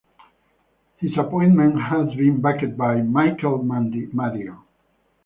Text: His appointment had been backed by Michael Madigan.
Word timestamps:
His 0.97 1.15
appointment 1.15 1.79
had 1.79 2.17
been 2.17 2.41
backed 2.41 2.75
by 2.75 3.03
Michael 3.03 3.59
Madigan. 3.61 4.57